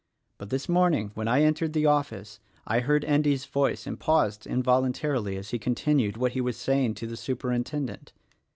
But 0.39 0.49
this 0.49 0.67
morning, 0.67 1.11
when 1.13 1.27
I 1.27 1.43
entered 1.43 1.73
the 1.73 1.85
office, 1.85 2.39
I 2.65 2.79
heard 2.79 3.05
Endy's 3.05 3.45
voice 3.45 3.85
and 3.85 3.99
paused 3.99 4.47
involuntarily 4.47 5.37
as 5.37 5.51
he 5.51 5.59
continued 5.59 6.17
what 6.17 6.31
he 6.31 6.41
was 6.41 6.57
saying 6.57 6.95
to 6.95 7.05
the 7.05 7.15
Superintendent. 7.15 8.11